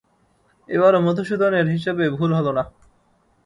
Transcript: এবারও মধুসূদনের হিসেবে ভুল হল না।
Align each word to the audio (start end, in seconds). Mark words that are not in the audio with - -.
এবারও 0.69 0.99
মধুসূদনের 1.05 1.65
হিসেবে 1.67 2.03
ভুল 2.17 2.31
হল 2.37 2.47
না। 2.57 2.63